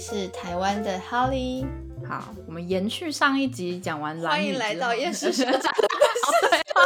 [0.00, 1.66] 是台湾的 Holly，
[2.08, 5.52] 好，我们延续上一集讲完蓝欢迎来到厌世社长。
[5.52, 6.80] 我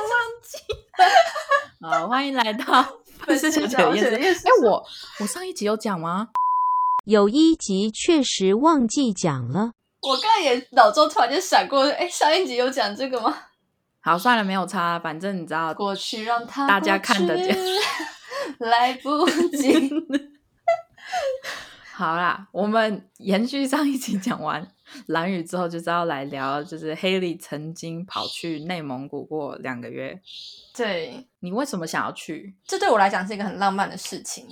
[0.00, 0.10] 忘
[0.42, 0.56] 记
[1.92, 2.00] 了。
[2.00, 2.64] 好，欢迎来到
[3.18, 3.76] 粉丝小姐
[4.10, 4.40] 的厌世。
[4.48, 4.82] 哎，我
[5.20, 6.30] 我上一集有讲吗？
[7.04, 9.72] 有一集确实忘记讲了。
[10.00, 13.36] 我刚才也脑中突然间闪过，哎，上一集有讲这个吗？
[14.00, 17.54] 好，算了，没有差，反正你知道，过去让他大家看得见，
[18.58, 19.90] 来不及。
[21.96, 24.66] 好啦，我们延续上一集讲完
[25.06, 30.20] 蓝雨之后，就是要来聊，就是黑莉曾经跑去内蒙古过两个月。
[30.76, 32.56] 对你为什么想要去？
[32.66, 34.44] 这对我来讲是一个很浪漫的事情，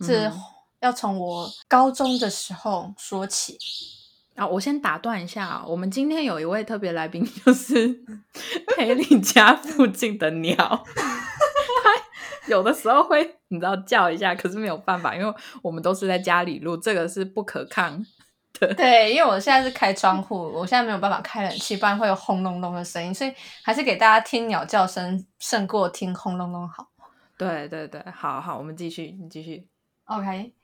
[0.00, 0.32] 是
[0.80, 3.58] 要从我高中的时候说起。
[4.34, 8.04] 啊，我先打断一下，我们今天有一位特别来宾，就是
[8.76, 10.84] 黑莉家附近的鸟。
[12.48, 18.04] 有的时候会，你知道叫一下，可是没有办法，因为我们都是在家里录，这个是不可抗
[18.54, 18.74] 的。
[18.74, 26.88] 对，因为我现在是开窗户，我现在没有办法开冷气，不然会有轰隆隆的声音，所以还是给大家听鸟叫声胜过听轰隆隆好。
[27.36, 29.68] 对对对，好好，我们继续，你继续。
[30.06, 30.54] OK，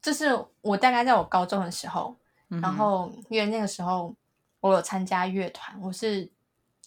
[0.00, 2.16] 这是我大概在我高中的时候，
[2.48, 4.14] 然后因为那个时候
[4.60, 6.30] 我有参加乐团，我是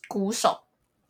[0.08, 0.64] 鼓手。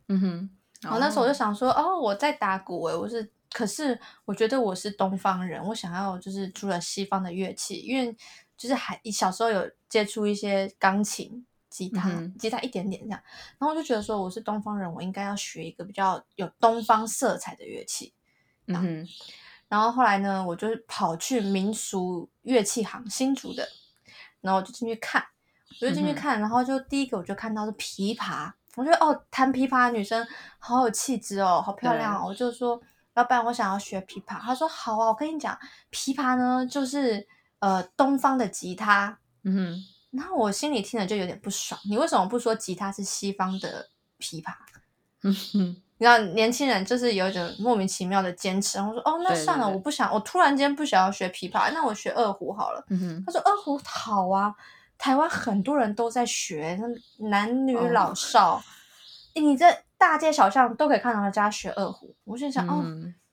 [0.08, 0.50] 嗯哼。
[0.86, 8.16] 然后那时候我就想说，哦，我在打鼓诶，我是，可是我觉得我是东方人，我想要就是除了西方的乐器，因为
[8.56, 13.20] 就是还小时候有接触一些钢琴、吉他、吉他一点点这样，
[13.58, 18.14] 然后我就觉得说我是东方人，我应该要学一个比较有东方色彩的乐器。
[18.68, 19.08] 嗯，
[19.68, 23.68] 然后后来呢，我就跑去民俗乐器行新竹的，
[24.42, 25.26] 然后我就进去看，
[25.82, 28.54] 我就进去看，然后就第一个我就看到是琵琶。
[28.76, 30.26] 我觉得哦，弹琵琶的女生
[30.60, 32.26] 好有气质哦，好漂亮哦。
[32.28, 32.80] 我就说，
[33.14, 34.40] 老板，我想要学琵琶。
[34.40, 35.58] 他说好啊，我跟你讲，
[35.92, 37.26] 琵琶呢就是
[37.60, 39.18] 呃东方的吉他。
[39.44, 39.84] 嗯哼。
[40.12, 44.54] 然后我心里听了就有点不爽，你为什么不说吉他是西方的琵琶？
[45.24, 45.76] 嗯哼。
[45.98, 48.78] 你知道年轻人就是有一种莫名其妙的坚持。
[48.80, 52.84] 我说哦，那算了，我不想，我突然间不想要学琵琶，那我学二胡好了。
[52.90, 53.24] 嗯哼。
[53.26, 54.54] 他说二胡好啊。
[54.98, 56.80] 台湾很多人都在学，
[57.30, 58.64] 男女老少，
[59.34, 62.16] 你在大街小巷都可以看到他家学二胡。
[62.24, 62.84] 我就想，哦，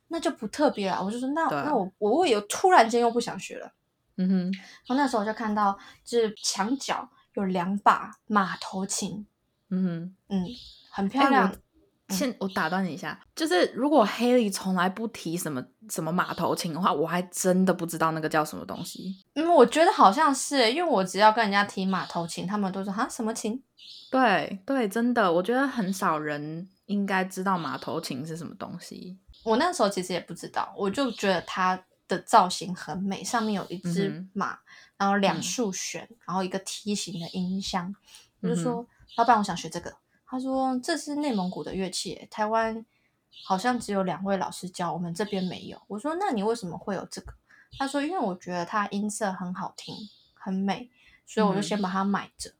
[0.08, 1.02] 那就不特别了。
[1.02, 3.72] 我就说，那那我我有突然间又不想学了。
[4.16, 4.52] 嗯哼，
[4.86, 9.26] 然后那时候我就看到，就是墙角有两把马头琴。
[9.70, 10.46] 嗯哼，嗯，
[10.90, 11.54] 很漂亮。
[12.12, 19.16] 先我打断你一下，就是如果黑莉从来不提什么什么马头琴的话，我还真的不知道那个叫什么东西。
[19.34, 23.60] 嗯，我觉得好像是，因为我只要跟人家提马头琴，他们都说哈什么琴？
[24.10, 29.18] 对对，真的，我觉得很少人应该知道马头琴是什么东西。
[29.42, 34.58] 我那时候其实也不知道，我就觉得它的造型很美，上面有一只马，
[34.98, 37.92] 然后两束弦，然后一个梯形的音箱。
[38.40, 38.86] 我就说，
[39.16, 39.92] 老板，我想学这个。
[40.32, 42.86] 他说：“这是内蒙古的乐器，台湾
[43.44, 47.34] 好像只有两位老师教，我们这边没有。”我说：“那你为什么会有这个？”
[47.78, 49.94] 他说：“因为我觉得它音色很好听，
[50.32, 50.90] 很美，
[51.26, 52.50] 所以我就先把它买着。”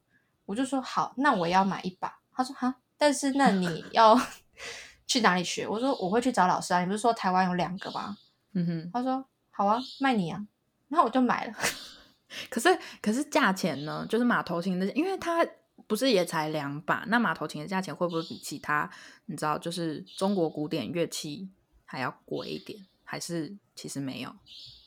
[0.45, 4.21] 我就说：“好，那我要买一把。”他说：“哈，但是那你 要
[5.09, 8.19] 去哪里学？”我说：“我会去找老师啊，你不是说台湾有两个吗？”
[8.53, 10.47] 嗯哼，他说：“好啊，卖你啊。”
[10.91, 11.55] 然后我就买了。
[12.51, 14.07] 可是，可是价钱呢？
[14.11, 15.43] 就是马头琴的，因为它。
[15.87, 17.05] 不是也才两把？
[17.09, 18.89] 那马头琴的价钱会不会比其他
[19.27, 21.51] 你知道就是中国古典乐器
[21.85, 22.87] 还要贵一点？
[23.05, 24.35] 还是其实没有？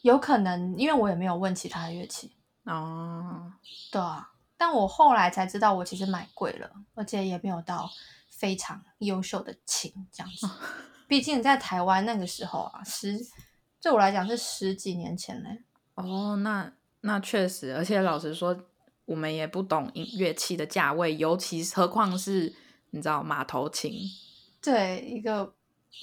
[0.01, 2.31] 有可能，因为我也没有问其他的乐器
[2.63, 3.53] 哦。
[3.91, 7.90] 对啊，但我后来才知道，我其实买贵了，而且也没有到
[8.29, 10.47] 非常优秀的琴这样子。
[11.07, 13.19] 毕竟在台湾那个时候啊，十
[13.81, 15.63] 对我来讲是十几年前嘞。
[15.95, 18.66] 哦，那那确实，而且老实说。
[19.05, 22.53] 我们也不懂音乐器的价位，尤其何况是
[22.89, 23.94] 你知道马头琴，
[24.62, 25.53] 对一个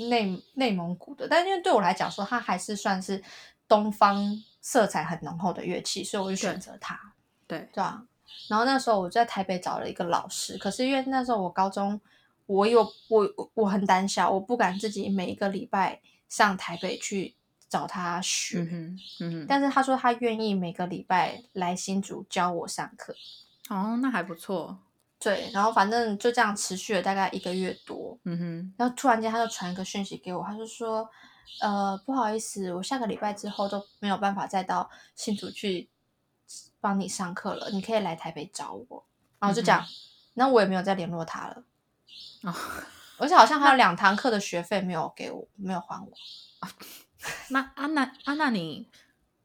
[0.09, 3.23] 内内蒙古的，但因为对我来讲说，它还是算是
[3.67, 6.99] 东方色彩很浓厚的乐器，所以我就选择它。
[7.47, 8.05] 对对啊，
[8.49, 12.01] 然后那时候我在台北找了一个老师，可是因为那时候我高中，
[12.47, 17.35] 我有我我很胆小，我不敢自己每一个礼拜上台北去。
[17.73, 23.15] 找他学，嗯哼，但是他说他愿意每个礼拜来新竹教我上课。
[23.71, 24.79] 哦，那还不错。
[25.19, 28.19] 对，然后反正就这样持续了大概一个月多。
[28.25, 31.09] 嗯哼，然后突然间他就传一个讯息给我，他就说，
[31.63, 35.89] 呃，不好意思，我下个礼拜之后都没有办法再到新竹去
[36.79, 39.07] 帮你上课了，你可以来台北找我。
[39.39, 39.83] 然后就讲，
[40.35, 41.65] 那我也没有再联络他了。
[42.43, 42.55] 啊，
[43.17, 46.13] 而且好像还有两堂课的学费没有给我，没有还我。
[47.51, 48.89] 那安娜，安娜，你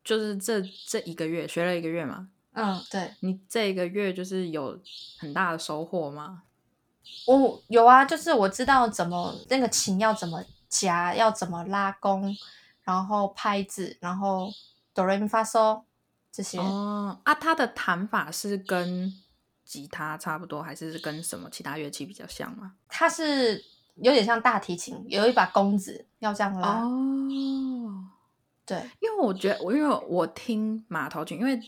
[0.04, 2.30] 就是这这一个月学了一个月嘛。
[2.54, 3.14] 嗯，对。
[3.20, 4.80] 你这一个月就是有
[5.20, 6.44] 很大的收获吗？
[7.28, 12.36] 我有啊，就是我知道怎么那个琴要怎么夹，要怎么拉弓，
[12.82, 14.52] 然后拍子，然后
[14.94, 15.84] 哆来咪发嗦
[16.32, 16.58] 这些。
[16.58, 19.14] 哦啊，它的弹法是跟
[19.64, 22.74] 吉他差不多，还是跟什么其他乐器比较像吗？
[22.88, 23.64] 它是
[24.02, 26.82] 有点像大提琴，有一把弓子要这样拉。
[26.84, 28.06] 哦，
[28.66, 31.60] 对，因为我觉得我因为我听马头琴，因为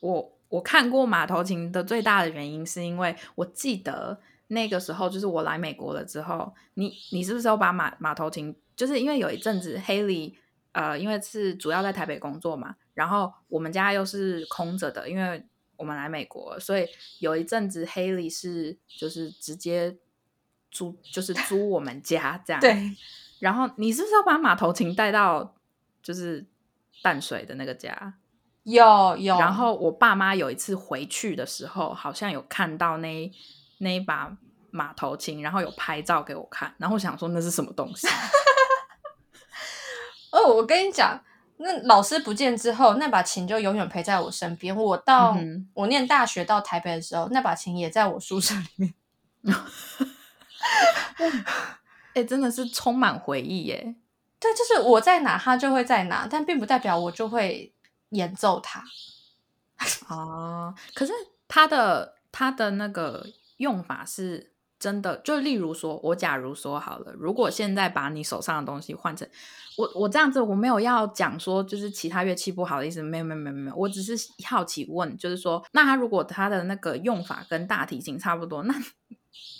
[0.00, 4.20] 我我看过马头琴的最大的原因，是因为我记得。
[4.48, 8.54] 那个时候就是我来美国了之后，你你是不是有把马马头琴？
[8.76, 10.34] 就是因为有一阵子，Haley
[10.72, 15.42] 呃，因为是主要在台北工作嘛，然后我们家又是空着的，因为
[15.76, 16.86] 我们来美国，所以
[17.20, 19.96] 有一阵子 Haley 是就是直接
[20.74, 22.60] 租，就是租我们家这样。
[22.60, 22.94] 对。
[23.38, 25.54] 然后你是不是要把马头琴带到
[26.02, 26.44] 就是
[27.02, 28.12] 淡水的那个家？
[28.64, 29.38] 有有。
[29.38, 33.32] 然后我爸妈有一次回去的时候，好像有看到那。
[33.78, 34.34] 那一把
[34.70, 38.06] 马头琴，然后有拍照给我看，然后想说那是什么东西？
[40.30, 41.20] 哦，我跟你讲，
[41.58, 44.74] 那老师不见之后，那把琴就永远陪在我身边。
[44.74, 45.36] 我到
[45.74, 48.94] 我念大学到台北的时候，那把琴也在我宿舍里面。
[52.14, 53.96] 哎，真的是充满回忆耶！
[54.40, 57.74] 对，就是我在哪，他就会在哪，但并不代表我就会
[58.10, 58.84] 演奏它。
[60.08, 61.12] 哦，可是
[61.48, 63.26] 他的他的那个。
[63.58, 69.26] 用法是真的，就例如说，我假如说好了，如果现在把你手上的东西换成
[69.78, 78.74] 我，我这样子，我没有要讲说就是其他乐器不好的意思，没有没有没有没有，我只是好奇问，就是说，那他如果他的那个用法跟大提琴差不多，那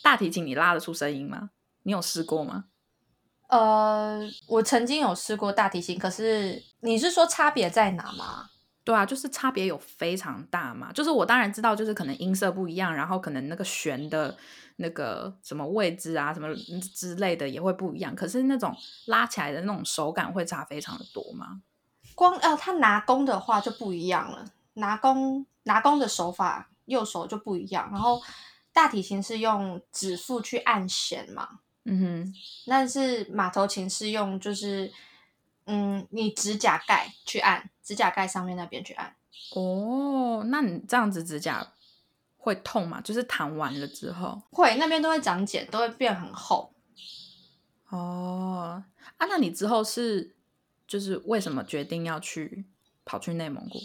[0.03, 1.51] 大提琴你拉得出声音吗？
[1.83, 2.65] 你有试过吗？
[3.49, 8.51] 呃，我曾经有试过大提琴，可是你是说差别在哪吗？
[8.83, 10.93] 对啊，就是差别有非常大嘛。
[10.93, 14.37] 就是我当然知道，就是可能音色不一样，然后可能那个弦的
[14.77, 16.55] 那个什么位置啊，什么
[16.95, 18.15] 之类的也会不一样。
[18.15, 18.77] 可是那种
[19.07, 21.63] 拉起来的那种手感会差非常的多吗？
[22.15, 24.45] 光呃，他拿弓的话就不一样了。
[24.75, 27.89] 拿弓拿弓的手法，右手就不一样。
[27.91, 28.21] 然后
[28.75, 32.35] 大提琴是用指腹去按弦嘛，嗯哼。
[32.67, 34.93] 但是马头琴是用就是。
[35.67, 39.17] 嗯，你指甲盖去按，指甲盖上面那边去按。
[39.55, 41.73] 哦，那你这样子指甲
[42.37, 43.01] 会痛吗？
[43.01, 46.71] 就是弹完了之后，会那边都会长茧，都会变很厚。
[47.89, 48.85] 哦，
[49.17, 50.37] 啊，那你之后是
[50.87, 52.67] 就是为什么决定要去
[53.07, 53.79] 跑去内蒙古？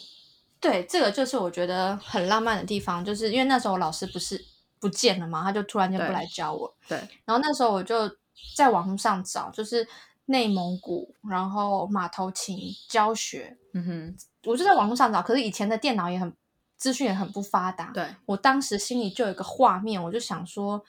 [0.59, 4.45] 对，这个就是我觉得很浪漫的地方，就是因为那时候老师不是
[4.79, 6.75] 不见了嘛，他就突然间不来教我。
[6.87, 8.09] 对，然后那时候我就
[8.55, 9.87] 在网上找，就是。
[10.31, 12.55] 内蒙古，然后马头琴
[12.87, 16.31] 教学，嗯哼，我就在网络上找，可是以前的电脑也很
[16.77, 20.85] 资讯也很不发达，对我当时心里就有一个画面，我就想说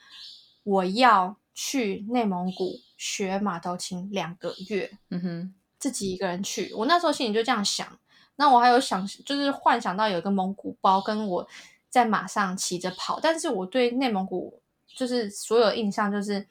[0.61, 7.97] 我要去内蒙古学马头琴两个月，嗯哼，自己一个人去，我那时候心里就这样想，
[8.35, 11.47] 那我还有想就是幻想到有一个蒙古包跟我
[11.91, 16.47] 在马上骑着跑，但是我对内蒙古就是所有印象就是。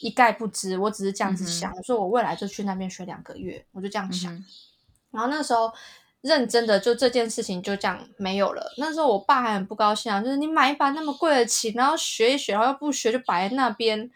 [0.00, 4.30] 一概不知，我只是这样子想，我说我未来就去那边学两个月，我就这样想。
[5.10, 5.72] 然后那时候
[6.20, 8.74] 认真的就这件事情就这样没有了。
[8.76, 14.10] 那时候我爸还很不高兴啊，就是你买一把那么贵的琴，然后学一学，然后又不学就摆在那边。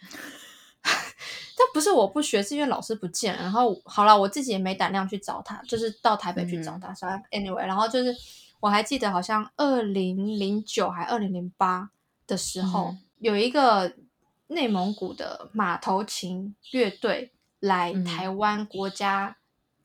[0.84, 3.40] 但不是我不学，是因为老师不见了。
[3.40, 6.92] 然后好了，我自己也没胆量去找他，就是到台北去找他。
[6.92, 8.14] 所以 anyway，然后就是
[8.60, 11.90] 我还记得好像二零零九还二零零八
[12.26, 13.94] 的时候有一个。
[14.52, 19.36] 内蒙古的马头琴乐队来台湾国家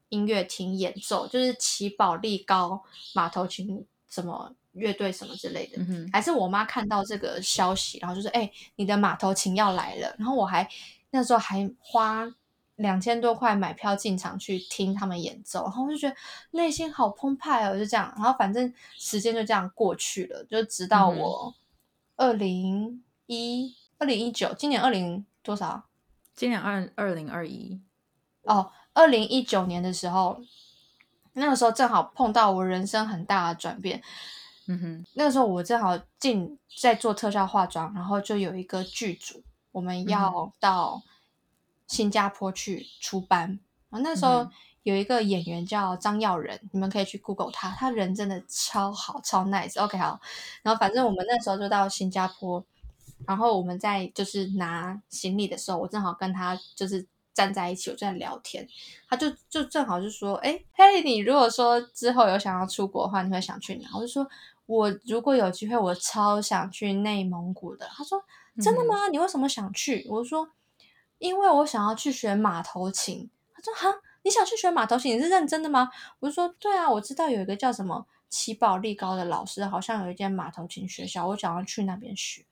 [0.09, 10.67] 音乐厅演奏，就是齐宝力高马头琴什么乐队什么之类的，嗯还是我妈看到这个消息，然后就说：“哎，你的马头琴要来了。”然后我还
[11.11, 12.25] 那时候还花
[12.75, 16.15] 两千多块买票进场去听他们演奏，然后我就觉得
[16.51, 18.13] 内心好澎湃哦，就这样。
[18.15, 21.53] 然后反正时间就这样过去了，就直到我
[22.15, 23.75] 二零一。
[23.97, 25.85] 二零一九，今年二零多少？
[26.35, 27.79] 今年二二零二一。
[28.43, 30.37] 哦，二零一九年的时候，
[31.31, 34.03] 那个时候正好碰到我人生很大的转变。
[34.67, 39.41] 嗯哼，那个时候我正好进在做特效化妆，然后就有一个剧组，
[39.71, 41.01] 我们要到
[41.87, 43.59] 新加坡去出班。
[43.89, 44.47] 然后那时候
[44.83, 49.81] 有一个演员叫张耀仁，你们可以去 Google 他，他人真的超好，超 nice。
[49.81, 50.19] OK，好。
[50.63, 52.65] 然后反正我们那时候就到新加坡。
[53.25, 58.67] 然后我们在就是拿行李的时候，我正好跟他就是站在一起，我在聊天，
[59.07, 64.27] 他就就正好就说：“哎，嘿，你如果说之后有想要出国的话，你会想去哪？”我就说
[64.67, 68.21] ：“我如果有机会，我超想去内蒙古的。”他说
[68.61, 69.07] ：“真的吗？
[69.07, 70.49] 你为什么想去？”我说
[71.17, 75.17] ：“因为我想要去学马头琴。”他说：“哈，你想去学马头琴？
[75.17, 82.45] 你是认真的吗？”我就说：“对啊，我知道有一个叫什么奇宝力高的老师，好像有一间马头琴学校，我想要去那边学。”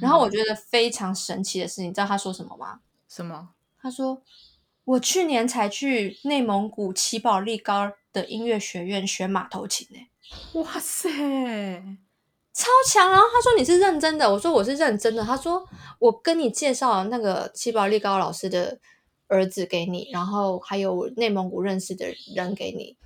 [0.00, 2.80] 然后我觉得非常神奇的事情，你知道他说什么吗？
[3.08, 3.50] 什么？
[3.78, 4.22] 他说
[4.84, 10.08] ：“我去年才去内蒙古奇宝力高的音乐学院学马头琴呢。”
[10.54, 11.10] 哇塞，
[12.52, 13.10] 超强！
[13.10, 15.66] 然后他说：“你是认真的？”我说：“我是认真的。”他说
[15.98, 18.78] ：“我跟你介绍那个七宝力高老师的
[19.28, 22.96] 儿子给你，然后还有内蒙古认识的人给你，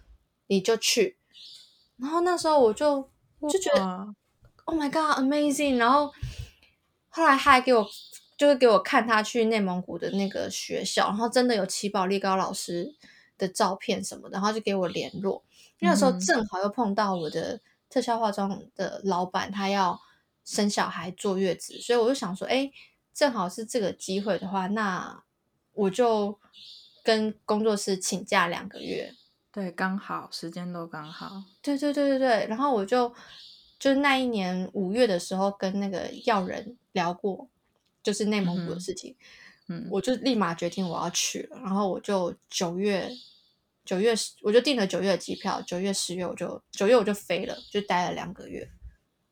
[0.47, 1.19] 你就去。”
[1.99, 3.09] 然后那时候我就
[3.51, 4.15] 就觉得
[4.65, 6.13] ：“Oh my god, amazing！” 然后
[7.09, 7.87] 后来他还给我。
[8.39, 12.95] 就是给我看他去内蒙古的那个学校，然后真的有七宝力高老师
[13.39, 15.43] 的照片什么的，然后就给我联络。
[15.79, 17.59] 那时候正好又碰到我的
[17.89, 20.01] 特效化妆的老板，他要
[20.45, 22.71] 生小孩坐月子，所以我就想说，哎，
[23.13, 25.23] 正好是这个机会的话，那
[25.73, 26.39] 我就
[27.03, 29.15] 跟工作室请假两个月。
[29.53, 31.45] 对，刚好时间都刚好。
[31.63, 33.15] 对对对对对，然后我就
[33.79, 37.49] 就那一年五月的时候跟那个药人聊过。
[38.03, 39.17] 就是内蒙古的事情，
[39.67, 43.11] 嗯，我就立马决定我要去了，然后我就九月
[43.87, 48.69] 九月十我就订了九月的机票，九月十月我就九月我就飞了，就待了两个月，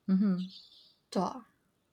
[0.07, 0.39] 嗯哼，
[1.11, 1.49] 对啊，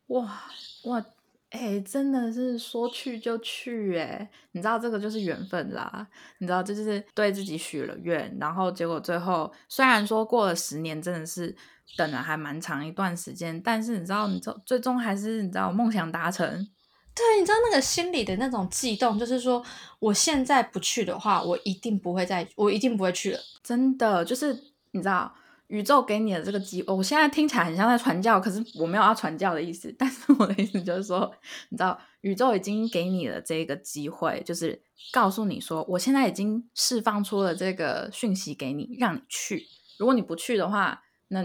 [0.08, 0.44] 哇
[0.84, 1.06] 哇，
[1.50, 11.58] 哎，真的是说去就去，哎，你知道这个就是缘分啦，你知道这就是对自己许了愿，然后结果最后虽然说过了十年，真的是。
[11.98, 16.65] 等了还蛮长一段时间，但是你知道，你最最终还是你知道梦想达成。
[17.13, 19.63] 对，你知道那个心里的那种悸动，就是说，
[20.00, 23.39] 我现在不去的话，我一定不会再，我一定不会去了。
[23.63, 24.53] 真的，就是
[24.91, 25.34] 你知道，
[25.68, 29.94] 宇宙给你的这个机会，我现在听起来很像在传教，可是我没有要传教的意思。
[30.00, 31.30] 但是我的意思就是说，
[31.70, 39.68] 你知道，宇宙已经给你了这个机会，就是告诉你说，我现在已经释放出了这个讯息给你，让你去。
[40.00, 41.44] 如果你不去的话，那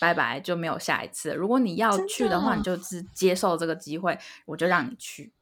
[0.00, 1.32] 拜拜，就没有下一次。
[1.34, 5.32] 如果你要去的话，你就是接受这个机会，我就让你去。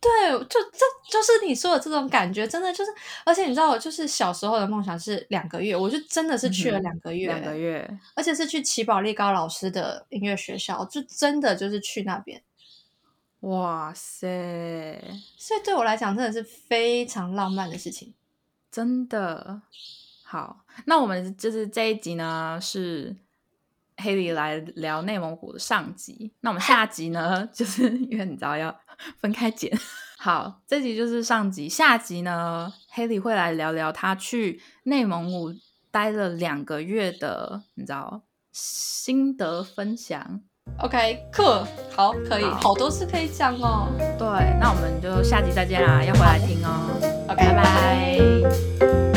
[0.00, 0.78] 对，就这
[1.10, 2.90] 就是你说的这种感觉，真的就是。
[3.22, 12.42] 而且你知道，我就是小时候的梦想是两个月，我就真的是去了两个月，两个月，而且是去齐宝力高老师的音乐学校，就真的就是去那边。
[13.40, 14.98] 哇塞！
[15.36, 18.14] 所以对我来讲，真的是非常浪漫的事情，
[18.72, 19.60] 真的。
[20.24, 23.14] 好，那我们就是这一集呢是。
[24.00, 27.46] 黑里来聊内蒙古的上集，那我们 下集呢？
[27.52, 28.74] 就是 因为你知道要
[29.18, 29.70] 分开剪。
[30.18, 35.52] 好，这集就是上集，下集呢，黑里会来聊聊他去内蒙古
[35.90, 40.40] 待了两个月的，你知道心得分享。
[40.78, 43.88] OK，课好，可以，好多事可以讲哦。
[44.18, 44.26] 对，
[44.60, 47.26] 那我们就下集再见啦，要回来听哦。
[47.28, 49.09] OK，拜拜。